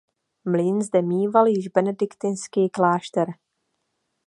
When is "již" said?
1.47-1.67